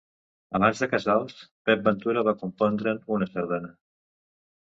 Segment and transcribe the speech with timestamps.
[0.59, 1.35] Abans de Casals,
[1.69, 3.73] Pep Ventura va compondre'n una sardana.